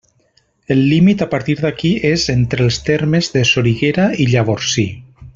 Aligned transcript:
El 0.75 0.79
límit 0.91 1.19
a 1.25 1.27
partir 1.33 1.55
d'aquí 1.59 1.91
és 2.09 2.25
entre 2.35 2.65
els 2.69 2.79
termes 2.87 3.29
de 3.35 3.43
Soriguera 3.53 4.07
i 4.25 4.31
Llavorsí. 4.31 4.87